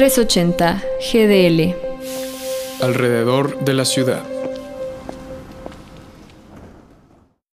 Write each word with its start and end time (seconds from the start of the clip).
380 0.00 0.82
GDL. 1.12 1.76
Alrededor 2.80 3.62
de 3.62 3.74
la 3.74 3.84
ciudad. 3.84 4.39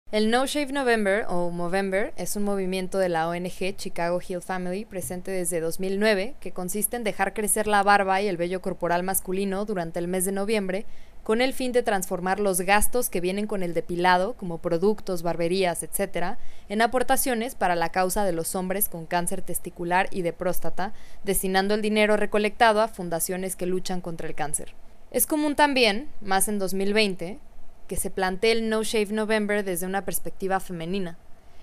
El 0.10 0.32
No 0.32 0.46
Shave 0.46 0.72
November 0.72 1.26
o 1.28 1.50
Movember 1.50 2.14
es 2.16 2.38
un 2.38 2.44
movimiento 2.44 2.98
de 2.98 3.10
la 3.10 3.28
ONG 3.28 3.76
Chicago 3.76 4.22
Hill 4.26 4.42
Family 4.42 4.86
presente 4.86 5.32
desde 5.32 5.60
2009 5.60 6.36
que 6.40 6.54
consiste 6.54 6.96
en 6.96 7.04
dejar 7.04 7.34
crecer 7.34 7.68
la 7.68 7.84
barba 7.84 8.22
y 8.22 8.30
el 8.30 8.38
vello 8.38 8.62
corporal 8.62 9.04
masculino 9.04 9.66
durante 9.66 10.00
el 10.00 10.08
mes 10.08 10.24
de 10.24 10.32
noviembre 10.32 10.86
con 11.24 11.42
el 11.42 11.52
fin 11.52 11.74
de 11.74 11.84
transformar 11.84 12.40
los 12.40 12.62
gastos 12.62 13.10
que 13.10 13.20
vienen 13.20 13.48
con 13.48 13.64
el 13.64 13.74
depilado, 13.74 14.32
como 14.38 14.60
productos, 14.60 15.24
barberías, 15.24 15.84
etc., 15.84 16.38
en 16.70 16.82
aportaciones 16.82 17.56
para 17.56 17.76
la 17.76 17.90
causa 17.90 18.24
de 18.24 18.32
los 18.32 18.56
hombres 18.56 18.88
con 18.88 19.08
cáncer 19.08 19.42
testicular 19.42 20.08
y 20.10 20.22
de 20.22 20.32
próstata, 20.32 20.94
destinando 21.26 21.74
el 21.74 21.82
dinero 21.82 22.16
recolectado 22.16 22.80
a 22.80 22.88
fundaciones 22.88 23.58
que 23.58 23.66
luchan 23.66 24.00
contra 24.00 24.30
el 24.30 24.36
cáncer. 24.36 24.74
Es 25.12 25.28
común 25.28 25.58
también, 25.58 26.08
más 26.22 26.48
en 26.48 26.60
2020, 26.60 27.40
que 27.88 27.96
se 27.96 28.12
plantee 28.12 28.52
el 28.52 28.70
No 28.70 28.84
Shave 28.84 29.14
November 29.14 29.64
desde 29.64 29.86
una 29.86 30.06
perspectiva 30.06 30.60
femenina. 30.60 31.18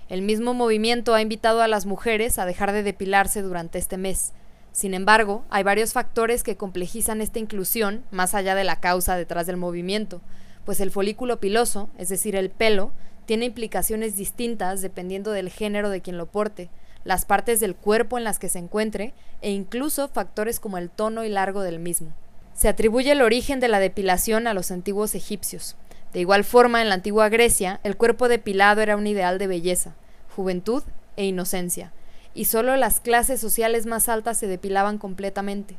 El 0.09 0.23
mismo 0.23 0.55
movimiento 0.55 1.15
ha 1.15 1.23
invitado 1.23 1.63
a 1.63 1.69
las 1.69 1.87
mujeres 1.87 2.39
a 2.39 2.47
dejar 2.47 2.73
de 2.73 2.83
depilarse 2.83 3.43
durante 3.43 3.79
este 3.79 3.97
mes, 3.97 4.33
sin 4.75 4.93
embargo, 4.93 5.45
hay 5.51 5.63
varios 5.63 5.93
factores 5.93 6.43
que 6.43 6.57
complejizan 6.57 7.21
esta 7.21 7.39
inclusión 7.39 8.03
más 8.11 8.35
allá 8.35 8.57
de 8.57 8.65
la 8.65 8.81
causa 8.81 9.17
detrás 9.17 9.47
del 9.47 9.57
movimiento, 9.57 10.21
pues 10.65 10.81
el 10.81 10.91
folículo 10.91 11.39
piloso, 11.39 11.91
es 11.97 12.09
decir, 12.09 12.35
el 12.35 12.51
pelo, 12.51 12.91
tiene 13.25 13.45
implicaciones 13.45 14.17
distintas 14.17 14.83
dependiendo 14.83 15.31
del 15.31 15.49
género 15.49 15.91
de 15.91 16.01
quien 16.01 16.19
lo 16.19 16.27
porte, 16.27 16.71
las 17.05 17.25
partes 17.25 17.61
del 17.61 17.77
cuerpo 17.77 18.19
en 18.19 18.25
las 18.25 18.41
que 18.41 18.49
se 18.49 18.59
encuentre 18.59 19.15
e 19.43 19.53
incluso 19.53 20.09
factores 20.09 20.59
como 20.59 20.77
el 20.77 20.91
tono 20.91 21.25
y 21.25 21.29
largo 21.29 21.63
del 21.63 21.79
mismo. 21.79 22.13
Se 22.53 22.67
atribuye 22.67 23.13
el 23.13 23.23
origen 23.23 23.61
de 23.61 23.69
la 23.69 23.79
depilación 23.79 24.49
a 24.49 24.55
los 24.55 24.73
antiguos 24.73 25.15
egipcios. 25.15 25.77
De 26.15 26.21
igual 26.21 26.45
forma, 26.45 26.81
en 26.81 26.89
la 26.89 26.95
antigua 26.95 27.29
Grecia, 27.29 27.81
el 27.83 27.97
cuerpo 27.97 28.29
depilado 28.29 28.81
era 28.81 28.97
un 28.97 29.09
ideal 29.09 29.37
de 29.37 29.49
belleza, 29.49 29.95
juventud 30.37 30.85
e 31.17 31.27
inocencia, 31.27 31.93
y 32.35 32.45
solo 32.45 32.77
las 32.77 33.01
clases 33.01 33.41
sociales 33.41 33.85
más 33.85 34.09
altas 34.09 34.39
se 34.39 34.47
depilaban 34.47 34.99
completamente. 34.99 35.75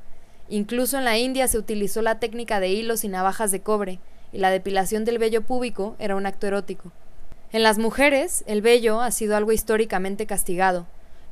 Incluso 0.50 0.98
en 0.98 1.06
la 1.06 1.18
India 1.18 1.48
se 1.48 1.58
utilizó 1.58 2.02
la 2.02 2.20
técnica 2.20 2.60
de 2.60 2.68
hilos 2.68 3.06
y 3.06 3.08
navajas 3.08 3.52
de 3.52 3.62
cobre, 3.62 4.00
y 4.34 4.40
la 4.40 4.50
depilación 4.50 5.06
del 5.06 5.20
vello 5.20 5.42
púbico 5.42 5.96
era 6.00 6.18
un 6.18 6.26
acto 6.26 6.48
erótico. 6.48 6.92
En 7.54 7.64
las 7.64 7.78
mujeres, 7.78 8.44
el 8.46 8.62
vello 8.62 9.00
ha 9.00 9.12
sido 9.12 9.38
algo 9.38 9.54
históricamente 9.54 10.26
castigado. 10.26 10.86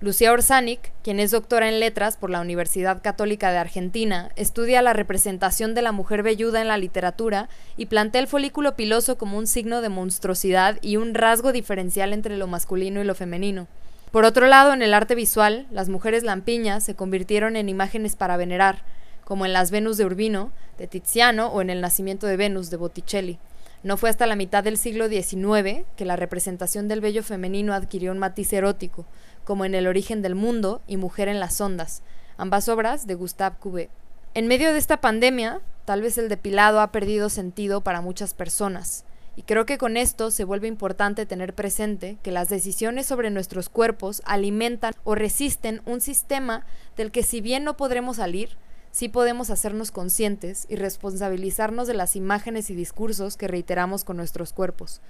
Lucía 0.03 0.33
Orsanic, 0.33 0.91
quien 1.01 1.21
es 1.21 1.31
doctora 1.31 1.69
en 1.69 1.79
letras 1.79 2.17
por 2.17 2.29
la 2.29 2.41
Universidad 2.41 3.01
Católica 3.01 3.53
de 3.53 3.57
Argentina, 3.57 4.31
estudia 4.35 4.81
la 4.81 4.91
representación 4.91 5.73
de 5.75 5.81
la 5.81 5.93
mujer 5.93 6.23
velluda 6.23 6.59
en 6.59 6.67
la 6.67 6.77
literatura 6.77 7.47
y 7.77 7.85
plantea 7.85 8.19
el 8.19 8.27
folículo 8.27 8.75
piloso 8.75 9.17
como 9.17 9.37
un 9.37 9.47
signo 9.47 9.79
de 9.79 9.87
monstruosidad 9.87 10.77
y 10.81 10.97
un 10.97 11.13
rasgo 11.13 11.53
diferencial 11.53 12.11
entre 12.11 12.35
lo 12.35 12.47
masculino 12.47 12.99
y 12.99 13.05
lo 13.05 13.15
femenino. 13.15 13.67
Por 14.11 14.25
otro 14.25 14.47
lado, 14.47 14.73
en 14.73 14.81
el 14.81 14.93
arte 14.93 15.15
visual, 15.15 15.67
las 15.71 15.87
mujeres 15.87 16.23
lampiñas 16.23 16.83
se 16.83 16.95
convirtieron 16.95 17.55
en 17.55 17.69
imágenes 17.69 18.17
para 18.17 18.35
venerar, 18.35 18.83
como 19.23 19.45
en 19.45 19.53
las 19.53 19.71
Venus 19.71 19.95
de 19.95 20.03
Urbino, 20.03 20.51
de 20.77 20.87
Tiziano, 20.87 21.47
o 21.47 21.61
en 21.61 21.69
el 21.69 21.79
Nacimiento 21.79 22.27
de 22.27 22.35
Venus, 22.35 22.69
de 22.69 22.75
Botticelli. 22.75 23.39
No 23.83 23.97
fue 23.97 24.09
hasta 24.09 24.27
la 24.27 24.37
mitad 24.37 24.63
del 24.63 24.77
siglo 24.77 25.09
XIX 25.09 25.85
que 25.97 26.05
la 26.05 26.15
representación 26.15 26.87
del 26.87 27.01
vello 27.01 27.21
femenino 27.21 27.73
adquirió 27.73 28.13
un 28.13 28.17
matiz 28.17 28.53
erótico, 28.53 29.05
como 29.43 29.65
en 29.65 29.75
El 29.75 29.87
origen 29.87 30.21
del 30.21 30.35
mundo 30.35 30.81
y 30.87 30.95
Mujer 30.95 31.27
en 31.27 31.41
las 31.41 31.59
ondas, 31.59 32.01
ambas 32.37 32.69
obras 32.69 33.07
de 33.07 33.15
Gustave 33.15 33.57
Courbet. 33.59 33.89
En 34.35 34.47
medio 34.47 34.71
de 34.71 34.79
esta 34.79 35.01
pandemia, 35.01 35.59
tal 35.83 36.01
vez 36.01 36.17
el 36.17 36.29
depilado 36.29 36.79
ha 36.79 36.93
perdido 36.93 37.29
sentido 37.29 37.81
para 37.81 37.99
muchas 37.99 38.33
personas. 38.33 39.03
Y 39.35 39.41
creo 39.41 39.65
que 39.65 39.77
con 39.77 39.97
esto 39.97 40.31
se 40.31 40.45
vuelve 40.45 40.67
importante 40.69 41.25
tener 41.25 41.53
presente 41.53 42.17
que 42.23 42.31
las 42.31 42.47
decisiones 42.47 43.05
sobre 43.05 43.31
nuestros 43.31 43.67
cuerpos 43.67 44.21
alimentan 44.25 44.93
o 45.03 45.13
resisten 45.13 45.81
un 45.85 45.99
sistema 45.99 46.65
del 46.95 47.11
que 47.11 47.23
si 47.23 47.41
bien 47.41 47.65
no 47.65 47.75
podremos 47.75 48.17
salir, 48.17 48.55
sí 48.93 49.09
podemos 49.09 49.49
hacernos 49.49 49.91
conscientes 49.91 50.67
y 50.69 50.77
responsabilizarnos 50.77 51.87
de 51.87 51.95
las 51.95 52.15
imágenes 52.15 52.69
y 52.69 52.75
discursos 52.75 53.35
que 53.35 53.49
reiteramos 53.49 54.05
con 54.05 54.15
nuestros 54.15 54.53
cuerpos. 54.53 55.01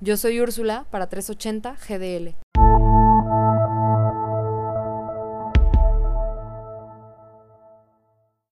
Yo 0.00 0.16
soy 0.16 0.40
Úrsula 0.40 0.86
para 0.90 1.08
380 1.08 1.76
GDL. 1.76 2.47